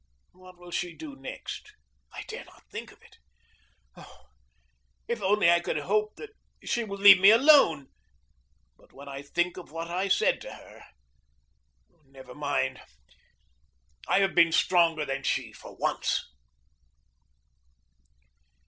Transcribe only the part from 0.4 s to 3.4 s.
will she do next? I dare not think of it.